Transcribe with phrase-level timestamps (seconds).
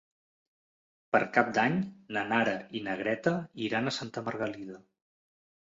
[1.15, 1.77] Per Cap d'Any
[2.17, 3.37] na Nara i na Greta
[3.69, 4.85] iran a Santa Margalida.